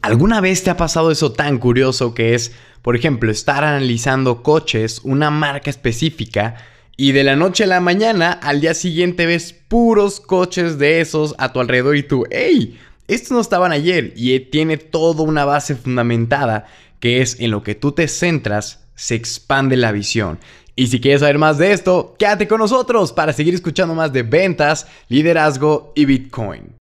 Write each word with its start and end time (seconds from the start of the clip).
¿Alguna 0.00 0.40
vez 0.40 0.62
te 0.62 0.70
ha 0.70 0.76
pasado 0.76 1.10
eso 1.10 1.32
tan 1.32 1.58
curioso 1.58 2.14
que 2.14 2.34
es, 2.34 2.52
por 2.82 2.94
ejemplo, 2.94 3.30
estar 3.32 3.64
analizando 3.64 4.42
coches, 4.42 5.00
una 5.02 5.30
marca 5.30 5.70
específica, 5.70 6.56
y 6.96 7.12
de 7.12 7.24
la 7.24 7.36
noche 7.36 7.64
a 7.64 7.68
la 7.68 7.80
mañana, 7.80 8.32
al 8.32 8.60
día 8.60 8.74
siguiente 8.74 9.26
ves 9.26 9.52
puros 9.52 10.20
coches 10.20 10.78
de 10.78 11.00
esos 11.00 11.34
a 11.38 11.52
tu 11.52 11.60
alrededor 11.60 11.96
y 11.96 12.02
tú, 12.02 12.24
¡hey! 12.30 12.78
Estos 13.08 13.30
no 13.32 13.40
estaban 13.40 13.72
ayer 13.72 14.12
y 14.16 14.38
tiene 14.40 14.76
toda 14.76 15.22
una 15.22 15.44
base 15.44 15.74
fundamentada 15.74 16.66
que 17.00 17.20
es 17.20 17.40
en 17.40 17.50
lo 17.50 17.62
que 17.62 17.74
tú 17.74 17.92
te 17.92 18.06
centras, 18.08 18.84
se 18.94 19.14
expande 19.14 19.76
la 19.76 19.92
visión. 19.92 20.38
Y 20.76 20.88
si 20.88 21.00
quieres 21.00 21.20
saber 21.20 21.38
más 21.38 21.58
de 21.58 21.72
esto, 21.72 22.14
quédate 22.18 22.46
con 22.46 22.58
nosotros 22.58 23.12
para 23.12 23.32
seguir 23.32 23.54
escuchando 23.54 23.94
más 23.94 24.12
de 24.12 24.22
ventas, 24.22 24.86
liderazgo 25.08 25.92
y 25.96 26.04
Bitcoin. 26.04 26.76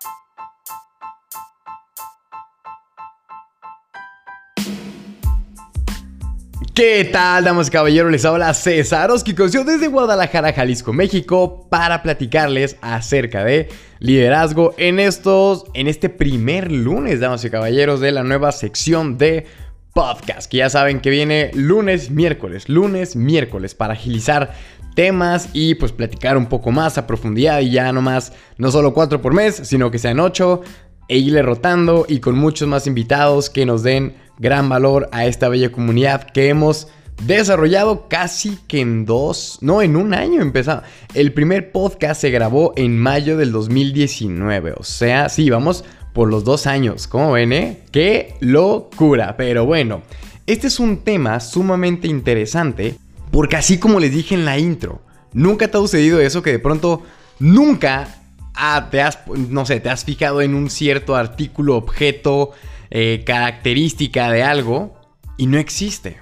¿Qué 6.73 7.04
tal, 7.05 7.44
damas 7.44 7.68
y 7.68 7.70
caballeros? 7.70 8.12
Les 8.12 8.26
habla 8.26 8.52
César 8.55 9.12
Oskikosio 9.12 9.64
desde 9.64 9.90
Guadalajara, 9.90 10.54
Jalisco, 10.54 10.91
México, 10.91 11.68
para 11.70 12.02
platicarles 12.02 12.77
acerca 12.81 13.44
de 13.44 13.70
liderazgo 14.00 14.73
en 14.80 15.00
estos, 15.00 15.66
en 15.76 15.88
este 15.88 16.09
primer 16.09 16.72
lunes, 16.72 17.20
damas 17.20 17.45
y 17.45 17.52
caballeros, 17.52 18.00
de 18.00 18.12
la 18.12 18.23
nueva 18.23 18.52
sección 18.52 19.20
de 19.20 19.45
podcast, 19.94 20.50
que 20.50 20.58
ya 20.58 20.70
saben 20.72 21.00
que 21.00 21.12
viene 21.12 21.52
lunes, 21.54 22.09
miércoles, 22.09 22.67
lunes, 22.67 23.16
miércoles, 23.16 23.76
para 23.76 23.94
agilizar 23.94 24.55
temas 24.95 25.50
y 25.53 25.76
pues 25.76 25.92
platicar 25.92 26.38
un 26.38 26.48
poco 26.48 26.72
más 26.72 26.98
a 26.98 27.05
profundidad 27.05 27.59
y 27.59 27.70
ya 27.70 27.94
no 27.94 28.02
más, 28.02 28.34
no 28.58 28.72
solo 28.72 28.95
cuatro 28.95 29.22
por 29.22 29.36
mes, 29.36 29.62
sino 29.64 29.92
que 29.92 30.00
sean 30.00 30.20
ocho 30.20 30.62
e 31.08 31.20
irle 31.20 31.44
rotando 31.44 32.08
y 32.09 32.20
con 32.20 32.36
muchos 32.36 32.67
más 32.67 32.88
invitados 32.88 33.52
que 33.52 33.67
nos 33.67 33.84
den 33.84 34.23
gran 34.40 34.70
valor 34.70 35.10
a 35.12 35.26
esta 35.26 35.50
bella 35.50 35.72
comunidad 35.72 36.23
que 36.23 36.50
hemos 36.50 36.88
desarrollado 37.26 38.08
casi 38.08 38.58
que 38.67 38.81
en 38.81 39.06
dos, 39.06 39.59
no, 39.62 39.81
en 39.81 39.95
un 39.95 40.14
año 40.14 40.42
empezamos. 40.42 40.84
El 41.14 41.34
primer 41.34 41.72
podcast 41.72 42.22
se 42.22 42.31
grabó 42.31 42.73
en 42.75 42.98
mayo 42.98 43.38
del 43.38 43.52
2019, 43.52 44.73
o 44.78 44.84
sea, 44.84 45.30
sí, 45.30 45.50
vamos 45.50 45.86
por 46.14 46.30
los 46.30 46.44
dos 46.44 46.67
años, 46.67 47.08
¿cómo 47.08 47.31
ven, 47.31 47.53
eh? 47.53 47.80
¡Qué 47.92 48.36
locura! 48.40 49.36
Pero 49.38 49.66
bueno, 49.66 50.02
este 50.45 50.68
es 50.68 50.80
un 50.80 50.97
tema 50.97 51.40
sumamente 51.40 52.08
interesante 52.08 52.95
porque 53.31 53.56
así 53.56 53.80
como 53.80 54.00
les 54.00 54.12
dije 54.12 54.36
en 54.36 54.45
la 54.45 54.59
intro, 54.59 55.02
nunca 55.34 55.68
te 55.68 55.78
ha 55.78 55.81
sucedido 55.81 56.20
eso 56.20 56.44
que 56.44 56.52
de 56.52 56.59
pronto 56.59 57.02
nunca 57.40 58.08
ah, 58.53 58.90
te 58.92 59.02
has, 59.02 59.20
no 59.28 59.66
sé, 59.66 59.80
te 59.80 59.90
has 59.90 60.03
fijado 60.06 60.42
en 60.42 60.53
un 60.53 60.70
cierto 60.70 61.16
artículo, 61.16 61.75
objeto, 61.75 62.52
eh, 62.95 63.23
característica 63.25 64.30
de 64.30 64.44
algo 64.44 64.94
y 65.36 65.47
no 65.47 65.58
existe. 65.58 66.17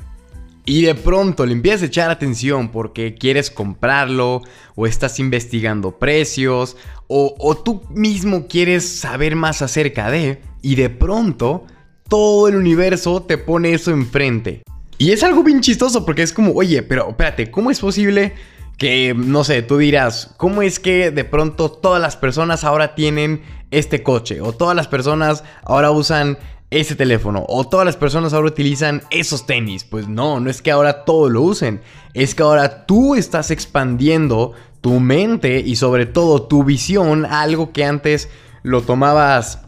Y 0.64 0.84
de 0.84 0.96
pronto 0.96 1.46
le 1.46 1.52
empiezas 1.52 1.82
a 1.82 1.86
echar 1.88 2.10
atención 2.10 2.70
porque 2.70 3.14
quieres 3.14 3.52
comprarlo 3.52 4.42
o 4.76 4.88
estás 4.88 5.20
investigando 5.20 6.00
precios 6.00 6.78
o, 7.08 7.36
o 7.38 7.58
tú 7.58 7.84
mismo 7.90 8.48
quieres 8.48 8.88
saber 8.88 9.36
más 9.36 9.62
acerca 9.62 10.10
de 10.10 10.42
y 10.62 10.76
de 10.76 10.90
pronto 10.90 11.66
todo 12.08 12.48
el 12.48 12.56
universo 12.56 13.22
te 13.22 13.38
pone 13.38 13.74
eso 13.74 13.92
enfrente. 13.92 14.64
Y 14.98 15.12
es 15.12 15.24
algo 15.24 15.44
bien 15.44 15.60
chistoso 15.60 16.06
porque 16.06 16.22
es 16.22 16.32
como, 16.32 16.54
oye, 16.54 16.84
pero 16.84 17.10
espérate, 17.10 17.52
¿cómo 17.52 17.70
es 17.70 17.82
posible 17.82 18.34
que, 18.78 19.14
no 19.14 19.44
sé, 19.44 19.62
tú 19.62 19.78
dirás, 19.78 20.34
¿cómo 20.38 20.62
es 20.62 20.80
que 20.80 21.12
de 21.12 21.26
pronto 21.26 21.70
todas 21.70 22.02
las 22.02 22.16
personas 22.16 22.64
ahora 22.64 22.96
tienen 22.96 23.42
este 23.72 24.04
coche? 24.04 24.40
O 24.40 24.54
todas 24.54 24.74
las 24.74 24.88
personas 24.88 25.44
ahora 25.66 25.92
usan 25.92 26.38
ese 26.72 26.96
teléfono 26.96 27.46
o 27.50 27.66
todas 27.66 27.86
las 27.86 27.98
personas 27.98 28.34
ahora 28.34 28.48
utilizan 28.48 29.04
esos 29.12 29.46
tenis. 29.46 29.84
Pues 29.84 30.08
no, 30.08 30.40
no 30.40 30.50
es 30.50 30.62
que 30.62 30.72
ahora 30.72 31.04
todo 31.04 31.30
lo 31.30 31.42
usen, 31.42 31.82
es 32.14 32.34
que 32.34 32.44
ahora 32.44 32.86
tú 32.86 33.14
estás 33.14 33.52
expandiendo 33.52 34.54
tu 34.80 35.00
mente 35.00 35.60
y 35.60 35.76
sobre 35.76 36.06
todo 36.06 36.44
tu 36.44 36.64
visión 36.64 37.26
a 37.26 37.42
algo 37.42 37.72
que 37.74 37.84
antes 37.84 38.30
lo 38.64 38.82
tomabas 38.82 39.60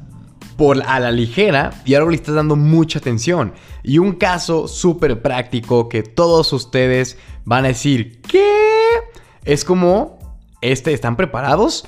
por 0.58 0.82
a 0.88 1.00
la 1.00 1.12
ligera 1.12 1.72
y 1.84 1.96
ahora 1.96 2.12
le 2.12 2.16
estás 2.16 2.36
dando 2.36 2.56
mucha 2.56 3.00
atención. 3.00 3.54
Y 3.84 3.98
un 3.98 4.14
caso 4.14 4.70
súper 4.70 5.22
práctico 5.22 5.90
que 5.90 6.04
todos 6.04 6.54
ustedes 6.54 7.18
van 7.44 7.66
a 7.66 7.70
decir, 7.70 8.22
¿qué? 8.22 8.48
Es 9.44 9.66
como, 9.66 10.20
este, 10.62 10.94
¿están 10.94 11.18
preparados? 11.18 11.86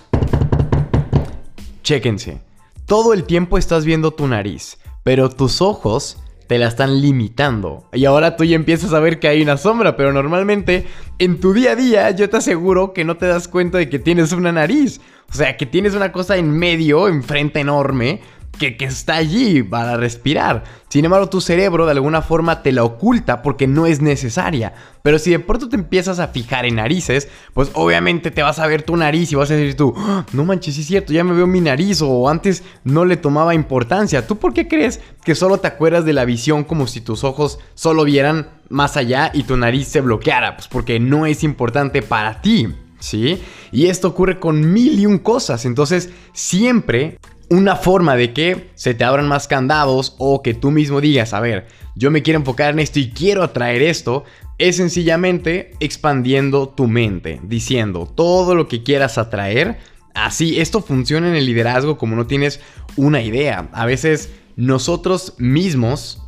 Chéquense. 1.84 2.42
Todo 2.86 3.14
el 3.14 3.24
tiempo 3.24 3.58
estás 3.58 3.86
viendo 3.86 4.12
tu 4.12 4.28
nariz 4.28 4.78
pero 5.06 5.30
tus 5.30 5.62
ojos 5.62 6.18
te 6.48 6.58
la 6.58 6.68
están 6.68 7.00
limitando. 7.00 7.88
Y 7.94 8.06
ahora 8.06 8.36
tú 8.36 8.44
ya 8.44 8.56
empiezas 8.56 8.92
a 8.92 9.00
ver 9.00 9.20
que 9.20 9.28
hay 9.28 9.44
una 9.44 9.56
sombra, 9.56 9.96
pero 9.96 10.12
normalmente 10.12 10.88
en 11.20 11.40
tu 11.40 11.54
día 11.54 11.74
a 11.74 11.76
día 11.76 12.10
yo 12.10 12.28
te 12.28 12.38
aseguro 12.38 12.92
que 12.92 13.06
no 13.06 13.16
te 13.16 13.28
das 13.28 13.48
cuenta 13.48 13.78
de 13.78 13.88
que 13.88 14.00
tienes 14.00 14.32
una 14.32 14.52
nariz. 14.52 15.00
O 15.30 15.36
sea, 15.36 15.58
que 15.58 15.68
tienes 15.68 15.94
una 15.94 16.12
cosa 16.12 16.38
en 16.38 16.50
medio, 16.50 17.08
enfrente 17.08 17.60
enorme, 17.60 18.22
que, 18.56 18.76
está 18.80 19.16
allí 19.16 19.64
para 19.64 19.98
respirar. 19.98 20.64
Sin 20.90 21.06
embargo, 21.06 21.28
tu 21.28 21.42
cerebro 21.42 21.86
de 21.86 21.92
alguna 21.92 22.22
forma 22.22 22.62
te 22.62 22.72
la 22.72 22.84
oculta 22.84 23.42
porque 23.42 23.68
no 23.68 23.86
es 23.86 24.02
necesaria. 24.02 24.74
Pero 25.02 25.20
si 25.20 25.32
de 25.32 25.40
pronto 25.40 25.70
te 25.70 25.76
empiezas 25.76 26.20
a 26.20 26.30
fijar 26.30 26.66
en 26.66 26.76
narices, 26.76 27.28
pues 27.54 27.70
obviamente 27.74 28.32
te 28.32 28.42
vas 28.42 28.60
a 28.60 28.68
ver 28.68 28.84
tu 28.84 28.96
nariz 28.96 29.32
y 29.32 29.36
vas 29.36 29.52
a 29.52 29.56
decir 29.56 29.76
tú, 29.76 29.94
ah, 29.98 30.26
no 30.34 30.46
manches, 30.46 30.78
es 30.78 30.88
cierto, 30.88 31.14
ya 31.14 31.24
me 31.24 31.34
veo 31.34 31.48
mi 31.48 31.62
nariz 31.62 32.02
o 32.02 32.30
antes 32.30 32.64
no 32.84 33.06
le 33.06 33.18
tomaba 33.18 33.54
importancia. 33.54 34.26
¿Tú 34.26 34.38
por 34.38 34.54
qué 34.54 34.68
crees 34.68 35.02
que 35.24 35.36
solo 35.36 35.58
te 35.58 35.68
acuerdas 35.68 36.06
de 36.06 36.14
la 36.14 36.26
visión 36.26 36.64
como 36.64 36.88
si 36.88 37.02
tus 37.02 37.24
ojos 37.24 37.60
solo 37.74 38.04
vieran 38.04 38.50
más 38.70 38.98
allá 38.98 39.32
y 39.34 39.44
tu 39.44 39.58
nariz 39.58 39.88
se 39.88 40.02
bloqueara? 40.02 40.56
Pues 40.56 40.68
porque 40.68 41.00
no 41.00 41.26
es 41.26 41.44
importante 41.44 42.02
para 42.02 42.42
ti. 42.42 42.68
¿Sí? 42.98 43.40
Y 43.72 43.88
esto 43.88 44.08
ocurre 44.08 44.40
con 44.40 44.74
mil 44.74 44.98
y 44.98 45.06
un 45.06 45.20
cosas. 45.20 45.66
Entonces, 45.66 46.10
siempre 46.34 47.20
una 47.50 47.76
forma 47.76 48.16
de 48.16 48.34
que 48.34 48.70
se 48.76 48.94
te 48.94 49.04
abran 49.04 49.28
más 49.28 49.48
candados 49.48 50.16
o 50.18 50.42
que 50.42 50.54
tú 50.54 50.72
mismo 50.72 51.02
digas, 51.02 51.34
a 51.34 51.40
ver, 51.40 51.68
yo 51.96 52.12
me 52.12 52.24
quiero 52.24 52.40
enfocar 52.40 52.74
en 52.74 52.80
esto 52.80 53.00
y 53.00 53.10
quiero 53.10 53.44
atraer 53.44 53.82
esto, 53.82 54.24
es 54.58 54.78
sencillamente 54.78 55.72
expandiendo 55.80 56.70
tu 56.70 56.88
mente, 56.88 57.40
diciendo 57.44 58.12
todo 58.14 58.56
lo 58.56 58.68
que 58.68 58.84
quieras 58.84 59.18
atraer. 59.18 59.80
Así, 60.14 60.60
esto 60.60 60.82
funciona 60.82 61.28
en 61.28 61.36
el 61.36 61.46
liderazgo 61.46 61.98
como 61.98 62.16
no 62.16 62.26
tienes 62.26 62.62
una 62.96 63.22
idea. 63.22 63.70
A 63.74 63.86
veces 63.86 64.32
nosotros 64.56 65.34
mismos 65.38 66.22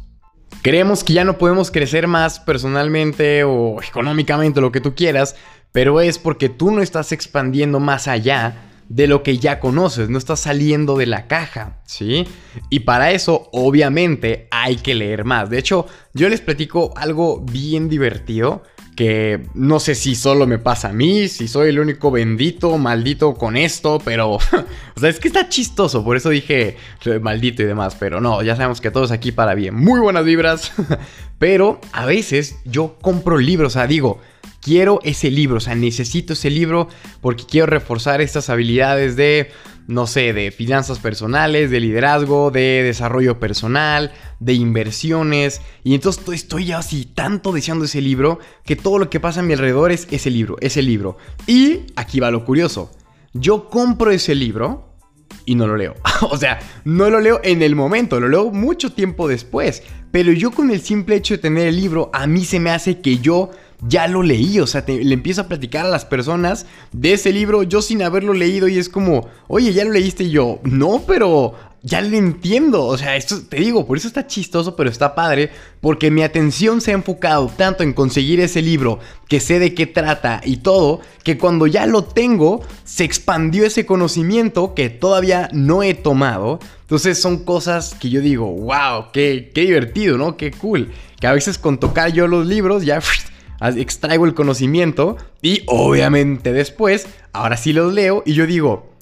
creemos 0.61 1.03
que 1.03 1.13
ya 1.13 1.23
no 1.23 1.37
podemos 1.37 1.71
crecer 1.71 2.07
más 2.07 2.39
personalmente 2.39 3.43
o 3.43 3.81
económicamente, 3.81 4.61
lo 4.61 4.71
que 4.71 4.81
tú 4.81 4.95
quieras, 4.95 5.35
pero 5.71 6.01
es 6.01 6.19
porque 6.19 6.49
tú 6.49 6.71
no 6.71 6.81
estás 6.81 7.11
expandiendo 7.11 7.79
más 7.79 8.07
allá 8.07 8.66
de 8.89 9.07
lo 9.07 9.23
que 9.23 9.37
ya 9.37 9.59
conoces, 9.59 10.09
no 10.09 10.17
estás 10.17 10.41
saliendo 10.41 10.97
de 10.97 11.05
la 11.05 11.27
caja, 11.27 11.81
¿sí? 11.85 12.25
Y 12.69 12.81
para 12.81 13.11
eso, 13.11 13.49
obviamente, 13.51 14.47
hay 14.51 14.77
que 14.77 14.95
leer 14.95 15.25
más. 15.25 15.49
De 15.49 15.57
hecho, 15.57 15.87
yo 16.13 16.29
les 16.29 16.41
platico 16.41 16.93
algo 16.95 17.39
bien 17.39 17.89
divertido 17.89 18.63
que 18.97 19.45
no 19.53 19.79
sé 19.79 19.93
si 19.93 20.15
solo 20.15 20.47
me 20.47 20.57
pasa 20.57 20.89
a 20.89 20.93
mí, 20.93 21.27
si 21.27 21.47
soy 21.47 21.69
el 21.69 21.79
único 21.79 22.09
bendito, 22.09 22.79
maldito 22.79 23.35
con 23.35 23.55
esto, 23.55 23.99
pero, 24.03 24.31
o 24.95 24.99
sea, 24.99 25.09
es 25.09 25.19
que 25.19 25.27
está 25.27 25.47
chistoso, 25.49 26.03
por 26.03 26.17
eso 26.17 26.29
dije 26.29 26.77
maldito 27.21 27.61
y 27.61 27.65
demás, 27.65 27.95
pero 27.99 28.19
no, 28.19 28.41
ya 28.41 28.55
sabemos 28.55 28.81
que 28.81 28.89
todos 28.89 29.11
aquí 29.11 29.31
para 29.31 29.53
bien, 29.53 29.75
muy 29.75 29.99
buenas 29.99 30.25
vibras, 30.25 30.71
pero 31.37 31.79
a 31.91 32.07
veces 32.07 32.57
yo 32.65 32.97
compro 32.99 33.37
libros, 33.37 33.73
o 33.73 33.77
sea, 33.77 33.85
digo, 33.85 34.19
quiero 34.67 34.99
ese 35.03 35.31
libro, 35.31 35.57
o 35.57 35.59
sea, 35.61 35.75
necesito 35.75 36.33
ese 36.33 36.49
libro 36.49 36.89
porque 37.21 37.45
quiero 37.45 37.67
reforzar 37.67 38.19
estas 38.19 38.49
habilidades 38.49 39.15
de, 39.15 39.49
no 39.87 40.07
sé, 40.07 40.33
de 40.33 40.51
finanzas 40.51 40.99
personales, 40.99 41.71
de 41.71 41.79
liderazgo, 41.79 42.51
de 42.51 42.83
desarrollo 42.83 43.39
personal, 43.39 44.11
de 44.41 44.55
inversiones. 44.55 45.61
Y 45.85 45.95
entonces 45.95 46.25
estoy 46.33 46.65
ya 46.65 46.79
así 46.79 47.05
tanto 47.05 47.53
deseando 47.53 47.85
ese 47.85 48.01
libro 48.01 48.39
que 48.65 48.75
todo 48.75 48.99
lo 48.99 49.09
que 49.09 49.21
pasa 49.21 49.39
a 49.39 49.43
mi 49.43 49.53
alrededor 49.53 49.93
es 49.93 50.05
ese 50.11 50.29
libro, 50.31 50.57
ese 50.59 50.81
libro. 50.81 51.17
Y 51.47 51.83
aquí 51.95 52.19
va 52.19 52.29
lo 52.29 52.43
curioso. 52.43 52.91
Yo 53.33 53.69
compro 53.69 54.11
ese 54.11 54.35
libro 54.35 54.97
y 55.45 55.55
no 55.55 55.65
lo 55.65 55.77
leo. 55.77 55.95
o 56.29 56.35
sea, 56.35 56.59
no 56.83 57.09
lo 57.09 57.21
leo 57.21 57.39
en 57.41 57.61
el 57.61 57.73
momento, 57.73 58.19
lo 58.19 58.27
leo 58.27 58.51
mucho 58.51 58.91
tiempo 58.91 59.29
después. 59.29 59.83
Pero 60.11 60.33
yo 60.33 60.51
con 60.51 60.71
el 60.71 60.81
simple 60.81 61.15
hecho 61.15 61.35
de 61.35 61.37
tener 61.37 61.67
el 61.67 61.77
libro, 61.77 62.09
a 62.13 62.27
mí 62.27 62.43
se 62.43 62.59
me 62.59 62.71
hace 62.71 62.99
que 62.99 63.19
yo 63.19 63.51
ya 63.81 64.07
lo 64.07 64.23
leí, 64.23 64.59
o 64.59 64.67
sea, 64.67 64.83
le 64.87 65.13
empiezo 65.13 65.41
a 65.41 65.47
platicar 65.47 65.85
a 65.85 65.89
las 65.89 66.05
personas 66.05 66.65
de 66.91 67.13
ese 67.13 67.31
libro 67.31 67.63
yo 67.63 67.81
sin 67.81 68.01
haberlo 68.01 68.33
leído 68.33 68.67
y 68.67 68.77
es 68.77 68.89
como, 68.89 69.27
oye, 69.47 69.73
ya 69.73 69.85
lo 69.85 69.91
leíste 69.91 70.23
y 70.23 70.31
yo, 70.31 70.59
no, 70.63 71.03
pero 71.05 71.53
ya 71.87 72.01
lo 72.01 72.17
entiendo. 72.17 72.85
O 72.85 72.97
sea, 72.97 73.15
esto 73.15 73.41
te 73.47 73.57
digo, 73.57 73.85
por 73.87 73.97
eso 73.97 74.07
está 74.07 74.27
chistoso, 74.27 74.75
pero 74.75 74.89
está 74.89 75.15
padre. 75.15 75.51
Porque 75.79 76.11
mi 76.11 76.21
atención 76.21 76.81
se 76.81 76.91
ha 76.91 76.95
enfocado 76.95 77.47
tanto 77.55 77.83
en 77.83 77.93
conseguir 77.93 78.39
ese 78.41 78.61
libro, 78.61 78.99
que 79.27 79.39
sé 79.39 79.59
de 79.59 79.73
qué 79.73 79.87
trata 79.87 80.41
y 80.43 80.57
todo, 80.57 80.99
que 81.23 81.37
cuando 81.37 81.65
ya 81.67 81.85
lo 81.85 82.03
tengo, 82.03 82.61
se 82.83 83.03
expandió 83.03 83.65
ese 83.65 83.85
conocimiento 83.85 84.73
que 84.73 84.89
todavía 84.89 85.49
no 85.53 85.81
he 85.81 85.93
tomado. 85.93 86.59
Entonces 86.81 87.19
son 87.19 87.43
cosas 87.43 87.95
que 87.95 88.09
yo 88.09 88.21
digo, 88.21 88.47
wow, 88.47 89.11
qué, 89.13 89.51
qué 89.53 89.61
divertido, 89.61 90.17
¿no? 90.17 90.35
Qué 90.35 90.51
cool. 90.51 90.91
Que 91.19 91.27
a 91.27 91.33
veces 91.33 91.57
con 91.57 91.79
tocar 91.79 92.11
yo 92.11 92.27
los 92.27 92.47
libros 92.47 92.83
ya 92.83 92.99
extraigo 93.61 94.25
el 94.25 94.33
conocimiento 94.33 95.17
y 95.41 95.63
obviamente 95.67 96.53
después, 96.53 97.07
ahora 97.33 97.57
sí 97.57 97.73
los 97.73 97.93
leo 97.93 98.23
y 98.25 98.33
yo 98.33 98.45
digo, 98.45 98.97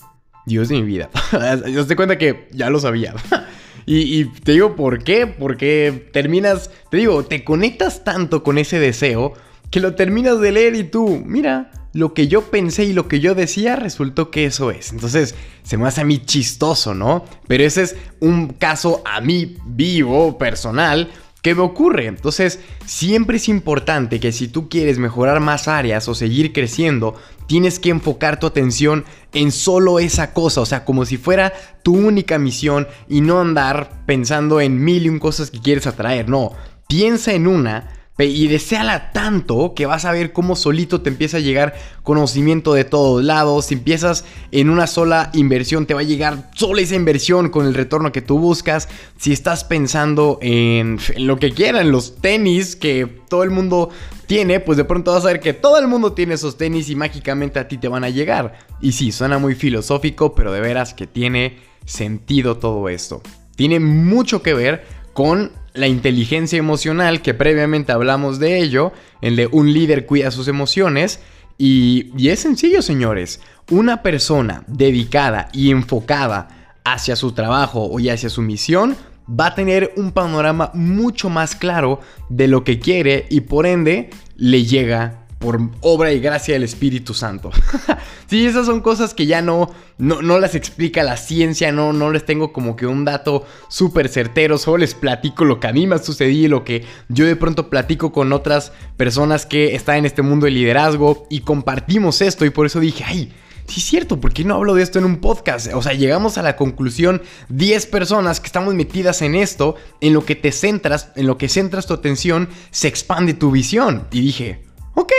Dios 0.46 0.70
de 0.70 0.76
mi 0.76 0.84
vida. 0.84 1.10
Yo 1.68 1.86
te 1.88 1.96
cuenta 1.96 2.18
que 2.18 2.48
ya 2.52 2.70
lo 2.70 2.80
sabía. 2.80 3.16
y, 3.86 4.26
te 4.26 4.54
digo 4.54 4.76
por 4.76 5.04
qué, 5.04 5.28
porque 5.28 6.10
terminas, 6.14 6.70
te 6.90 6.98
digo, 6.98 7.26
te 7.26 7.44
conectas 7.44 8.04
tanto 8.04 8.44
con 8.44 8.58
ese 8.58 8.80
deseo 8.80 9.34
que 9.72 9.80
lo 9.80 9.96
terminas 9.96 10.40
de 10.40 10.52
leer 10.52 10.76
y 10.76 10.84
tú, 10.84 11.22
mira, 11.26 11.72
lo 11.94 12.14
que 12.14 12.28
yo 12.28 12.44
pensé 12.44 12.84
y 12.84 12.94
lo 12.94 13.08
que 13.08 13.20
yo 13.20 13.36
decía 13.36 13.76
resultó 13.76 14.30
que 14.30 14.46
eso 14.46 14.70
es. 14.70 14.92
Entonces, 14.92 15.34
se 15.64 15.78
me 15.78 15.88
hace 15.88 16.02
a 16.02 16.06
mí 16.06 16.20
chistoso, 16.20 16.94
¿no? 16.94 17.26
Pero 17.48 17.64
ese 17.64 17.84
es 17.84 17.96
un 18.20 18.50
caso 18.50 19.02
a 19.06 19.22
mí 19.22 19.58
vivo, 19.66 20.38
personal, 20.38 21.10
¿Qué 21.46 21.54
me 21.54 21.62
ocurre? 21.62 22.08
Entonces, 22.08 22.60
siempre 22.88 23.38
es 23.38 23.50
importante 23.50 24.20
que 24.20 24.32
si 24.32 24.48
tú 24.48 24.68
quieres 24.68 24.98
mejorar 24.98 25.42
más 25.42 25.68
áreas 25.68 26.08
o 26.08 26.16
seguir 26.16 26.54
creciendo, 26.54 27.14
tienes 27.46 27.78
que 27.78 27.92
enfocar 27.92 28.40
tu 28.40 28.48
atención 28.48 29.06
en 29.32 29.52
solo 29.52 30.00
esa 30.00 30.34
cosa, 30.34 30.62
o 30.62 30.66
sea, 30.66 30.86
como 30.86 31.06
si 31.06 31.18
fuera 31.18 31.54
tu 31.84 31.94
única 31.94 32.40
misión 32.40 32.88
y 33.08 33.22
no 33.22 33.40
andar 33.40 33.92
pensando 34.08 34.60
en 34.60 34.84
mil 34.84 35.06
y 35.06 35.10
un 35.10 35.20
cosas 35.20 35.52
que 35.52 35.62
quieres 35.62 35.86
atraer, 35.86 36.28
no, 36.30 36.54
piensa 36.88 37.34
en 37.34 37.46
una 37.46 37.95
y 38.18 38.48
deseala 38.48 39.12
tanto 39.12 39.74
que 39.76 39.86
vas 39.86 40.06
a 40.06 40.12
ver 40.14 40.32
cómo 40.32 40.56
solito 40.56 41.02
te 41.02 41.10
empieza 41.10 41.38
a 41.38 41.42
llegar 41.42 41.76
conocimiento 42.02 42.74
de 42.74 42.86
todos 42.86 43.22
lados. 43.22 43.66
Si 43.66 43.74
empiezas 43.74 44.24
en 44.52 44.70
una 44.70 44.88
sola 44.88 45.32
inversión, 45.34 45.86
te 45.86 45.94
va 45.94 46.00
a 46.00 46.04
llegar 46.04 46.50
solo 46.56 46.80
esa 46.80 46.96
inversión 46.96 47.50
con 47.50 47.66
el 47.66 47.74
retorno 47.74 48.14
que 48.14 48.22
tú 48.22 48.40
buscas. 48.40 48.88
Si 49.18 49.34
estás 49.34 49.66
pensando 49.66 50.40
en, 50.42 50.98
lo 51.18 51.38
que 51.40 51.52
quieran, 51.52 51.92
los 51.92 52.16
tenis 52.22 52.78
que 52.78 53.06
todo 53.28 53.44
el 53.44 53.52
mundo 53.52 53.90
tiene, 54.28 54.62
pues 54.62 54.78
de 54.78 54.86
pronto 54.86 55.12
vas 55.12 55.26
a 55.26 55.28
ver 55.28 55.42
que 55.42 55.54
todo 55.54 55.78
el 55.78 55.88
mundo 55.88 56.14
tiene 56.14 56.36
esos 56.36 56.58
tenis 56.58 56.90
y 56.90 56.96
mágicamente 56.96 57.60
a 57.60 57.68
ti 57.68 57.78
te 57.78 57.90
van 57.90 58.06
a 58.06 58.10
llegar. 58.10 58.60
Y 58.80 58.94
sí, 58.94 59.12
suena 59.12 59.40
muy 59.40 59.56
filosófico, 59.56 60.34
pero 60.34 60.54
de 60.54 60.62
veras 60.62 60.94
que 60.94 61.06
tiene 61.06 61.60
sentido 61.84 62.58
todo 62.58 62.88
esto. 62.88 63.22
Tiene 63.58 63.82
mucho 63.82 64.42
que 64.42 64.54
ver 64.54 64.86
con 65.14 65.52
la 65.76 65.88
inteligencia 65.88 66.58
emocional, 66.58 67.22
que 67.22 67.34
previamente 67.34 67.92
hablamos 67.92 68.40
de 68.40 68.60
ello, 68.60 68.94
el 69.22 69.36
de 69.36 69.48
un 69.48 69.74
líder 69.74 70.06
cuida 70.06 70.32
sus 70.32 70.48
emociones. 70.48 71.20
Y, 71.58 72.12
y 72.18 72.30
es 72.30 72.40
sencillo, 72.40 72.82
señores. 72.82 73.40
Una 73.70 74.02
persona 74.02 74.64
dedicada 74.68 75.50
y 75.54 75.72
enfocada 75.72 76.76
hacia 76.84 77.16
su 77.16 77.32
trabajo 77.32 78.00
y 78.00 78.10
hacia 78.10 78.30
su 78.30 78.42
misión 78.42 78.96
va 79.28 79.48
a 79.48 79.56
tener 79.56 79.94
un 79.98 80.12
panorama 80.12 80.72
mucho 80.74 81.30
más 81.30 81.56
claro 81.56 82.00
de 82.30 82.48
lo 82.48 82.64
que 82.64 82.80
quiere 82.80 83.26
y 83.30 83.42
por 83.42 83.66
ende 83.66 84.10
le 84.38 84.66
llega 84.66 85.25
por 85.40 85.60
obra 85.82 86.14
y 86.14 86.20
gracia 86.20 86.54
del 86.54 86.64
Espíritu 86.64 87.14
Santo. 87.14 87.52
sí, 88.28 88.46
esas 88.46 88.66
son 88.66 88.82
cosas 88.82 89.14
que 89.14 89.26
ya 89.26 89.42
no, 89.42 89.70
no, 89.98 90.40
las 90.40 90.56
explica 90.56 91.04
la 91.04 91.18
ciencia, 91.18 91.72
no, 91.72 91.94
no 91.94 92.12
les 92.12 92.26
tengo 92.26 92.54
como 92.54 92.76
que 92.76 92.88
un 92.88 93.06
dato 93.06 93.46
súper 93.68 94.10
certero, 94.10 94.58
solo 94.58 94.78
les 94.78 94.96
platico 94.96 95.46
lo 95.46 95.60
que 95.60 95.68
a 95.68 95.74
mí 95.74 95.88
me 95.88 95.96
ha 95.96 96.00
sucedido 96.00 96.46
y 96.46 96.50
lo 96.50 96.64
que 96.64 96.86
yo 97.10 97.26
de 97.26 97.36
pronto 97.36 97.70
platico 97.70 98.12
con 98.12 98.34
otras 98.34 98.72
personas 98.98 99.46
que 99.46 99.76
están 99.76 99.98
en 99.98 100.06
este 100.06 100.22
mundo 100.22 100.46
de 100.46 100.52
liderazgo 100.52 101.28
y 101.30 101.42
compartimos 101.42 102.22
esto 102.22 102.46
y 102.46 102.50
por 102.50 102.66
eso 102.66 102.80
dije, 102.80 103.04
ay, 103.06 103.34
Sí 103.68 103.80
es 103.80 103.88
cierto, 103.88 104.22
¿por 104.22 104.32
qué 104.32 104.44
no 104.44 104.56
hablo 104.56 104.76
de 104.76 104.84
esto 104.84 105.00
en 105.00 105.06
un 105.06 105.18
podcast? 105.18 105.74
O 105.74 105.82
sea, 105.82 105.94
llegamos 105.94 106.38
a 106.38 106.44
la 106.44 106.56
conclusión 106.56 107.24
10 107.50 107.88
personas 107.88 108.40
que 108.40 108.46
estamos 108.46 108.76
metidas 108.76 109.24
en 109.24 109.34
esto, 109.34 109.76
en 110.02 110.14
lo 110.14 110.24
que 110.24 110.36
te 110.36 110.52
centras, 110.52 111.10
en 111.16 111.26
lo 111.26 111.40
que 111.40 111.50
centras 111.50 111.88
tu 111.88 111.96
atención, 111.96 112.48
se 112.70 112.88
expande 112.88 113.34
tu 113.34 113.50
visión. 113.50 114.08
Y 114.12 114.22
dije, 114.22 114.65
Ok, 114.96 115.12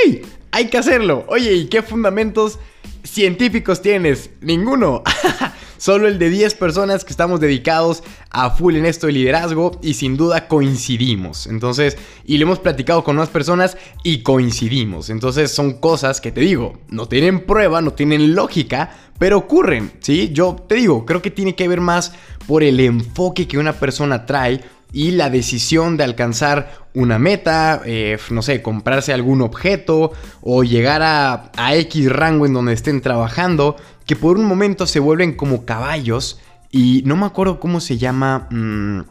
hay 0.53 0.69
que 0.69 0.79
hacerlo. 0.79 1.25
Oye, 1.29 1.53
¿y 1.55 1.67
qué 1.67 1.83
fundamentos 1.83 2.59
científicos 3.05 3.83
tienes? 3.83 4.31
Ninguno. 4.41 5.03
Solo 5.79 6.09
el 6.09 6.19
de 6.19 6.31
10 6.31 6.55
personas 6.55 7.05
que 7.05 7.11
estamos 7.11 7.41
dedicados 7.41 8.03
a 8.31 8.49
full 8.49 8.77
en 8.77 8.87
esto 8.87 9.07
de 9.07 9.13
liderazgo 9.13 9.79
y 9.83 9.93
sin 9.93 10.17
duda 10.17 10.49
coincidimos. 10.49 11.47
Entonces, 11.47 11.99
y 12.25 12.39
lo 12.39 12.45
hemos 12.45 12.59
platicado 12.59 13.05
con 13.05 13.17
más 13.17 13.29
personas 13.29 13.77
y 14.03 14.23
coincidimos. 14.23 15.11
Entonces, 15.11 15.53
son 15.53 15.75
cosas 15.75 16.23
que 16.23 16.33
te 16.33 16.41
digo, 16.41 16.79
no 16.89 17.07
tienen 17.07 17.45
prueba, 17.45 17.83
no 17.83 17.93
tienen 17.93 18.35
lógica, 18.35 18.97
pero 19.19 19.37
ocurren, 19.37 19.93
¿sí? 20.01 20.31
Yo 20.33 20.57
te 20.67 20.77
digo, 20.77 21.05
creo 21.05 21.21
que 21.21 21.31
tiene 21.31 21.55
que 21.55 21.69
ver 21.69 21.83
más 21.83 22.15
por 22.47 22.63
el 22.63 22.81
enfoque 22.81 23.47
que 23.47 23.59
una 23.59 23.75
persona 23.75 24.25
trae 24.25 24.63
y 24.93 25.11
la 25.11 25.29
decisión 25.29 25.99
de 25.99 26.05
alcanzar 26.05 26.86
una 26.97 27.19
meta, 27.19 27.83
eh, 27.85 28.17
no 28.31 28.41
sé, 28.41 28.63
comprarse 28.63 29.13
algún 29.13 29.43
objeto 29.43 30.13
o 30.41 30.65
llegar 30.65 31.03
a, 31.03 31.53
X 31.77 32.11
rango 32.11 32.47
en 32.47 32.55
donde 32.55 32.73
estén 32.73 33.03
trabajando, 33.03 33.77
que 34.07 34.17
por 34.17 34.39
un 34.39 34.47
momento 34.47 34.87
se 34.87 34.99
vuelven 34.99 35.35
como 35.35 35.67
caballos 35.67 36.41
y 36.73 37.03
no 37.05 37.15
me 37.17 37.27
acuerdo 37.27 37.61
cómo 37.61 37.81
se 37.81 37.99
llama... 37.99 38.49
Mm, 38.51 39.03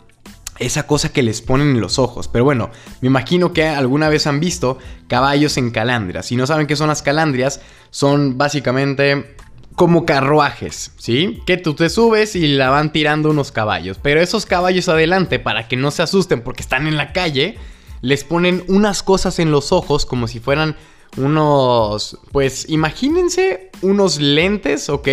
esa 0.58 0.88
cosa 0.88 1.12
que 1.12 1.22
les 1.22 1.42
ponen 1.42 1.72
en 1.72 1.82
los 1.82 2.00
ojos. 2.00 2.30
Pero 2.30 2.46
bueno, 2.46 2.70
me 3.02 3.08
imagino 3.10 3.52
que 3.52 3.68
alguna 3.68 4.08
vez 4.08 4.26
han 4.26 4.40
visto 4.40 4.78
caballos 5.10 5.58
en 5.58 5.70
calandrias. 5.70 6.28
Si 6.28 6.38
no 6.38 6.48
saben 6.48 6.66
qué 6.66 6.78
son 6.78 6.88
las 6.88 7.02
calandrias, 7.02 7.60
son 7.90 8.38
básicamente 8.38 9.36
como 9.76 10.06
carruajes, 10.06 10.94
¿sí? 10.96 11.42
Que 11.46 11.58
tú 11.58 11.74
te 11.74 11.90
subes 11.90 12.38
y 12.38 12.48
la 12.48 12.70
van 12.70 12.94
tirando 12.94 13.32
unos 13.32 13.52
caballos. 13.52 14.00
Pero 14.02 14.22
esos 14.22 14.46
caballos 14.46 14.88
adelante, 14.88 15.40
para 15.40 15.68
que 15.68 15.76
no 15.76 15.92
se 15.92 16.04
asusten 16.04 16.42
porque 16.42 16.62
están 16.62 16.88
en 16.88 16.96
la 16.96 17.12
calle, 17.12 17.58
les 18.06 18.24
ponen 18.24 18.64
unas 18.68 19.02
cosas 19.02 19.40
en 19.40 19.50
los 19.50 19.72
ojos 19.72 20.06
como 20.06 20.28
si 20.28 20.40
fueran 20.40 20.76
unos... 21.18 22.20
Pues 22.32 22.70
imagínense 22.70 23.72
unos 23.82 24.20
lentes, 24.20 24.90
¿ok? 24.90 25.10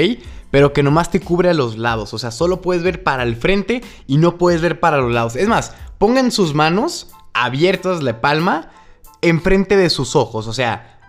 Pero 0.50 0.74
que 0.74 0.82
nomás 0.82 1.10
te 1.10 1.18
cubre 1.18 1.48
a 1.48 1.54
los 1.54 1.78
lados. 1.78 2.12
O 2.12 2.18
sea, 2.18 2.30
solo 2.30 2.60
puedes 2.60 2.82
ver 2.82 3.02
para 3.02 3.22
el 3.22 3.34
frente 3.34 3.80
y 4.06 4.18
no 4.18 4.36
puedes 4.36 4.60
ver 4.60 4.78
para 4.78 4.98
los 4.98 5.10
lados. 5.10 5.36
Es 5.36 5.48
más, 5.48 5.74
pongan 5.96 6.30
sus 6.30 6.52
manos 6.52 7.08
abiertas, 7.32 8.02
la 8.02 8.20
palma, 8.20 8.70
enfrente 9.22 9.78
de 9.78 9.88
sus 9.88 10.14
ojos. 10.14 10.46
O 10.46 10.52
sea, 10.52 11.00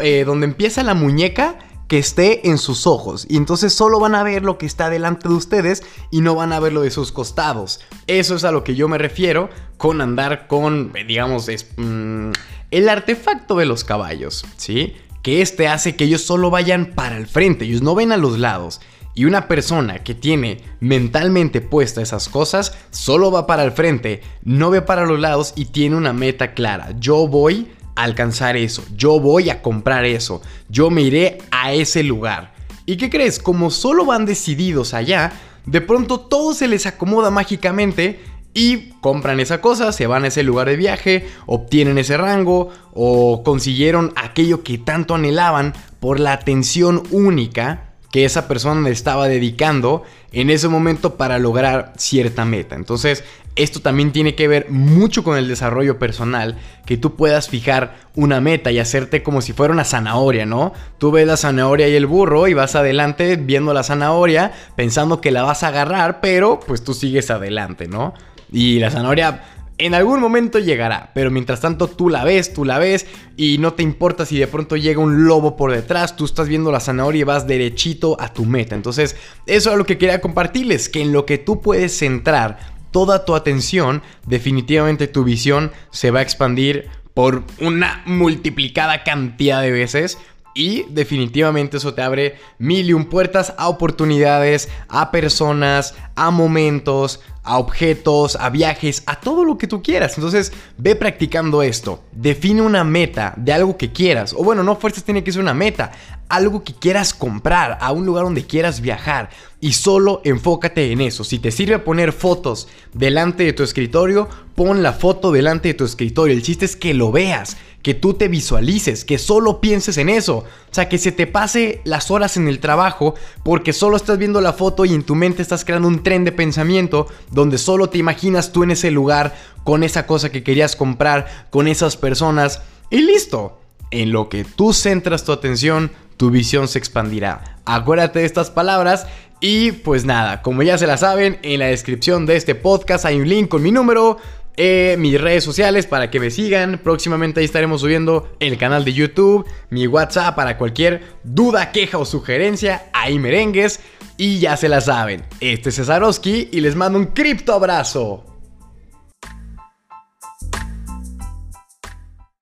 eh, 0.00 0.24
donde 0.24 0.46
empieza 0.46 0.82
la 0.84 0.94
muñeca 0.94 1.58
que 1.88 1.98
esté 1.98 2.48
en 2.48 2.58
sus 2.58 2.86
ojos. 2.86 3.26
Y 3.28 3.36
entonces 3.36 3.72
solo 3.72 4.00
van 4.00 4.14
a 4.14 4.22
ver 4.22 4.42
lo 4.42 4.58
que 4.58 4.66
está 4.66 4.90
delante 4.90 5.28
de 5.28 5.34
ustedes 5.34 5.82
y 6.10 6.20
no 6.20 6.34
van 6.34 6.52
a 6.52 6.60
ver 6.60 6.72
lo 6.72 6.82
de 6.82 6.90
sus 6.90 7.12
costados. 7.12 7.80
Eso 8.06 8.34
es 8.34 8.44
a 8.44 8.52
lo 8.52 8.64
que 8.64 8.74
yo 8.74 8.88
me 8.88 8.98
refiero 8.98 9.50
con 9.76 10.00
andar 10.00 10.46
con, 10.46 10.92
digamos, 11.06 11.48
mm, 11.76 12.30
el 12.70 12.88
artefacto 12.88 13.56
de 13.56 13.66
los 13.66 13.84
caballos, 13.84 14.44
¿sí? 14.56 14.94
Que 15.22 15.42
este 15.42 15.68
hace 15.68 15.96
que 15.96 16.04
ellos 16.04 16.22
solo 16.22 16.50
vayan 16.50 16.92
para 16.94 17.16
el 17.16 17.26
frente, 17.26 17.64
ellos 17.64 17.82
no 17.82 17.94
ven 17.94 18.12
a 18.12 18.16
los 18.16 18.38
lados. 18.38 18.80
Y 19.14 19.24
una 19.24 19.48
persona 19.48 20.00
que 20.04 20.14
tiene 20.14 20.60
mentalmente 20.78 21.62
puesta 21.62 22.02
esas 22.02 22.28
cosas, 22.28 22.76
solo 22.90 23.30
va 23.30 23.46
para 23.46 23.64
el 23.64 23.72
frente, 23.72 24.20
no 24.42 24.68
ve 24.68 24.82
para 24.82 25.06
los 25.06 25.18
lados 25.18 25.54
y 25.56 25.66
tiene 25.66 25.96
una 25.96 26.12
meta 26.12 26.52
clara. 26.52 26.94
Yo 26.98 27.26
voy 27.26 27.66
alcanzar 27.96 28.56
eso, 28.56 28.84
yo 28.96 29.18
voy 29.18 29.50
a 29.50 29.62
comprar 29.62 30.04
eso, 30.04 30.42
yo 30.68 30.90
me 30.90 31.02
iré 31.02 31.38
a 31.50 31.72
ese 31.72 32.02
lugar. 32.02 32.54
¿Y 32.84 32.96
qué 32.96 33.10
crees? 33.10 33.40
Como 33.40 33.70
solo 33.70 34.04
van 34.04 34.26
decididos 34.26 34.94
allá, 34.94 35.32
de 35.64 35.80
pronto 35.80 36.20
todo 36.20 36.54
se 36.54 36.68
les 36.68 36.86
acomoda 36.86 37.30
mágicamente 37.30 38.20
y 38.54 38.90
compran 39.00 39.40
esa 39.40 39.60
cosa, 39.60 39.92
se 39.92 40.06
van 40.06 40.24
a 40.24 40.28
ese 40.28 40.42
lugar 40.42 40.68
de 40.68 40.76
viaje, 40.76 41.26
obtienen 41.46 41.98
ese 41.98 42.16
rango 42.16 42.70
o 42.94 43.42
consiguieron 43.42 44.12
aquello 44.16 44.62
que 44.62 44.78
tanto 44.78 45.14
anhelaban 45.14 45.74
por 46.00 46.20
la 46.20 46.32
atención 46.32 47.02
única 47.10 47.85
que 48.10 48.24
esa 48.24 48.48
persona 48.48 48.80
le 48.80 48.90
estaba 48.90 49.28
dedicando 49.28 50.04
en 50.32 50.50
ese 50.50 50.68
momento 50.68 51.16
para 51.16 51.38
lograr 51.38 51.92
cierta 51.96 52.44
meta. 52.44 52.76
Entonces, 52.76 53.24
esto 53.56 53.80
también 53.80 54.12
tiene 54.12 54.34
que 54.34 54.48
ver 54.48 54.70
mucho 54.70 55.24
con 55.24 55.38
el 55.38 55.48
desarrollo 55.48 55.98
personal, 55.98 56.56
que 56.84 56.98
tú 56.98 57.16
puedas 57.16 57.48
fijar 57.48 57.96
una 58.14 58.40
meta 58.40 58.70
y 58.70 58.78
hacerte 58.78 59.22
como 59.22 59.40
si 59.40 59.54
fuera 59.54 59.72
una 59.72 59.84
zanahoria, 59.84 60.44
¿no? 60.44 60.74
Tú 60.98 61.10
ves 61.10 61.26
la 61.26 61.38
zanahoria 61.38 61.88
y 61.88 61.94
el 61.94 62.06
burro 62.06 62.48
y 62.48 62.54
vas 62.54 62.74
adelante 62.74 63.36
viendo 63.36 63.72
la 63.72 63.82
zanahoria, 63.82 64.52
pensando 64.76 65.22
que 65.22 65.30
la 65.30 65.42
vas 65.42 65.62
a 65.62 65.68
agarrar, 65.68 66.20
pero 66.20 66.60
pues 66.60 66.84
tú 66.84 66.92
sigues 66.92 67.30
adelante, 67.30 67.88
¿no? 67.88 68.12
Y 68.52 68.78
la 68.78 68.90
zanahoria 68.90 69.42
En 69.78 69.92
algún 69.92 70.20
momento 70.20 70.58
llegará, 70.58 71.10
pero 71.14 71.30
mientras 71.30 71.60
tanto 71.60 71.86
tú 71.86 72.08
la 72.08 72.24
ves, 72.24 72.54
tú 72.54 72.64
la 72.64 72.78
ves 72.78 73.06
y 73.36 73.58
no 73.58 73.74
te 73.74 73.82
importa 73.82 74.24
si 74.24 74.38
de 74.38 74.46
pronto 74.46 74.76
llega 74.76 75.00
un 75.00 75.26
lobo 75.26 75.54
por 75.54 75.70
detrás, 75.70 76.16
tú 76.16 76.24
estás 76.24 76.48
viendo 76.48 76.72
la 76.72 76.80
zanahoria 76.80 77.20
y 77.20 77.24
vas 77.24 77.46
derechito 77.46 78.16
a 78.18 78.32
tu 78.32 78.46
meta. 78.46 78.74
Entonces, 78.74 79.16
eso 79.44 79.72
es 79.72 79.76
lo 79.76 79.84
que 79.84 79.98
quería 79.98 80.22
compartirles, 80.22 80.88
que 80.88 81.02
en 81.02 81.12
lo 81.12 81.26
que 81.26 81.36
tú 81.36 81.60
puedes 81.60 81.98
centrar 81.98 82.58
toda 82.90 83.26
tu 83.26 83.34
atención, 83.34 84.02
definitivamente 84.24 85.08
tu 85.08 85.24
visión 85.24 85.72
se 85.90 86.10
va 86.10 86.20
a 86.20 86.22
expandir 86.22 86.88
por 87.12 87.44
una 87.60 88.02
multiplicada 88.06 89.04
cantidad 89.04 89.60
de 89.60 89.72
veces 89.72 90.16
y 90.56 90.84
definitivamente 90.88 91.76
eso 91.76 91.92
te 91.92 92.00
abre 92.00 92.36
mil 92.58 92.88
y 92.88 92.94
un 92.94 93.04
puertas 93.04 93.52
a 93.58 93.68
oportunidades, 93.68 94.70
a 94.88 95.10
personas, 95.10 95.94
a 96.14 96.30
momentos, 96.30 97.20
a 97.46 97.58
objetos, 97.58 98.36
a 98.36 98.50
viajes, 98.50 99.02
a 99.06 99.20
todo 99.20 99.44
lo 99.44 99.56
que 99.56 99.66
tú 99.66 99.82
quieras. 99.82 100.18
Entonces, 100.18 100.52
ve 100.76 100.96
practicando 100.96 101.62
esto. 101.62 102.02
Define 102.12 102.60
una 102.60 102.84
meta 102.84 103.32
de 103.36 103.52
algo 103.52 103.76
que 103.76 103.92
quieras. 103.92 104.34
O 104.34 104.44
bueno, 104.44 104.62
no 104.62 104.76
fuerzas 104.76 105.04
tiene 105.04 105.24
que 105.24 105.32
ser 105.32 105.40
una 105.40 105.54
meta. 105.54 105.92
Algo 106.28 106.64
que 106.64 106.74
quieras 106.74 107.14
comprar, 107.14 107.78
a 107.80 107.92
un 107.92 108.04
lugar 108.04 108.24
donde 108.24 108.46
quieras 108.46 108.80
viajar. 108.80 109.30
Y 109.60 109.72
solo 109.72 110.20
enfócate 110.24 110.90
en 110.90 111.00
eso. 111.00 111.24
Si 111.24 111.38
te 111.38 111.52
sirve 111.52 111.78
poner 111.78 112.12
fotos 112.12 112.68
delante 112.92 113.44
de 113.44 113.52
tu 113.52 113.62
escritorio, 113.62 114.28
pon 114.56 114.82
la 114.82 114.92
foto 114.92 115.30
delante 115.30 115.68
de 115.68 115.74
tu 115.74 115.84
escritorio. 115.84 116.34
El 116.34 116.42
chiste 116.42 116.64
es 116.64 116.74
que 116.74 116.94
lo 116.94 117.12
veas 117.12 117.56
que 117.86 117.94
tú 117.94 118.14
te 118.14 118.26
visualices, 118.26 119.04
que 119.04 119.16
solo 119.16 119.60
pienses 119.60 119.96
en 119.96 120.08
eso. 120.08 120.38
O 120.38 120.44
sea, 120.74 120.88
que 120.88 120.98
se 120.98 121.12
te 121.12 121.28
pase 121.28 121.82
las 121.84 122.10
horas 122.10 122.36
en 122.36 122.48
el 122.48 122.58
trabajo 122.58 123.14
porque 123.44 123.72
solo 123.72 123.96
estás 123.96 124.18
viendo 124.18 124.40
la 124.40 124.54
foto 124.54 124.84
y 124.84 124.92
en 124.92 125.04
tu 125.04 125.14
mente 125.14 125.40
estás 125.40 125.64
creando 125.64 125.86
un 125.86 126.02
tren 126.02 126.24
de 126.24 126.32
pensamiento 126.32 127.06
donde 127.30 127.58
solo 127.58 127.88
te 127.88 127.98
imaginas 127.98 128.50
tú 128.50 128.64
en 128.64 128.72
ese 128.72 128.90
lugar 128.90 129.36
con 129.62 129.84
esa 129.84 130.04
cosa 130.04 130.32
que 130.32 130.42
querías 130.42 130.74
comprar, 130.74 131.46
con 131.50 131.68
esas 131.68 131.96
personas 131.96 132.60
y 132.90 133.02
listo. 133.02 133.60
En 133.92 134.10
lo 134.10 134.28
que 134.30 134.44
tú 134.44 134.72
centras 134.72 135.22
tu 135.22 135.30
atención, 135.30 135.92
tu 136.16 136.30
visión 136.30 136.66
se 136.66 136.80
expandirá. 136.80 137.60
Acuérdate 137.66 138.18
de 138.18 138.24
estas 138.24 138.50
palabras 138.50 139.06
y 139.38 139.70
pues 139.70 140.04
nada, 140.04 140.42
como 140.42 140.64
ya 140.64 140.76
se 140.76 140.88
la 140.88 140.96
saben, 140.96 141.38
en 141.42 141.60
la 141.60 141.66
descripción 141.66 142.26
de 142.26 142.34
este 142.34 142.56
podcast 142.56 143.04
hay 143.04 143.20
un 143.20 143.28
link 143.28 143.46
con 143.46 143.62
mi 143.62 143.70
número 143.70 144.18
eh, 144.56 144.96
mis 144.98 145.20
redes 145.20 145.44
sociales 145.44 145.86
para 145.86 146.10
que 146.10 146.20
me 146.20 146.30
sigan. 146.30 146.80
Próximamente 146.82 147.40
ahí 147.40 147.46
estaremos 147.46 147.80
subiendo 147.80 148.30
el 148.40 148.58
canal 148.58 148.84
de 148.84 148.92
YouTube, 148.92 149.46
mi 149.70 149.86
WhatsApp 149.86 150.34
para 150.34 150.58
cualquier 150.58 151.02
duda, 151.24 151.72
queja 151.72 151.98
o 151.98 152.04
sugerencia. 152.04 152.86
Ahí 152.92 153.18
merengues. 153.18 153.80
Y 154.18 154.38
ya 154.38 154.56
se 154.56 154.68
la 154.68 154.80
saben. 154.80 155.24
Este 155.40 155.68
es 155.68 155.76
Cesarowski 155.76 156.48
y 156.50 156.60
les 156.60 156.74
mando 156.74 156.98
un 156.98 157.06
cripto 157.06 157.52
abrazo. 157.52 158.35